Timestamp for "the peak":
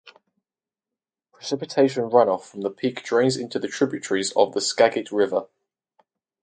2.61-3.03